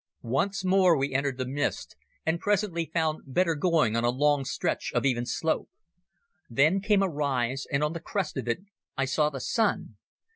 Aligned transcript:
Once 0.23 0.65
more 0.65 0.97
we 0.97 1.13
entered 1.13 1.37
the 1.37 1.45
mist, 1.45 1.95
and 2.25 2.39
presently 2.39 2.89
found 2.91 3.21
better 3.27 3.53
going 3.53 3.95
on 3.95 4.03
a 4.03 4.09
long 4.09 4.43
stretch 4.43 4.91
of 4.95 5.05
even 5.05 5.27
slope. 5.27 5.69
Then 6.49 6.81
came 6.81 7.03
a 7.03 7.07
rise, 7.07 7.67
and 7.71 7.83
on 7.83 7.93
the 7.93 7.99
crest 7.99 8.35
of 8.35 8.47
it 8.47 8.61
I 8.97 9.05
saw 9.05 9.29
the 9.29 9.39
sun. 9.39 9.97